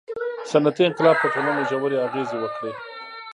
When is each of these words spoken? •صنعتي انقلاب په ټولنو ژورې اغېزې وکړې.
•صنعتي 0.51 0.81
انقلاب 0.85 1.15
په 1.19 1.27
ټولنو 1.33 1.61
ژورې 1.69 1.97
اغېزې 2.07 2.37
وکړې. 2.39 2.71